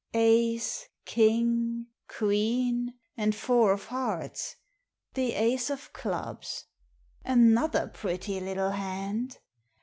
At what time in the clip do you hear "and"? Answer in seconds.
3.15-3.35